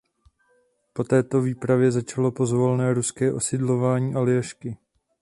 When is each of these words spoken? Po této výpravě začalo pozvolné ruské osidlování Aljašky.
Po 0.93 1.03
této 1.03 1.41
výpravě 1.41 1.91
začalo 1.91 2.31
pozvolné 2.31 2.93
ruské 2.93 3.33
osidlování 3.33 4.15
Aljašky. 4.15 4.77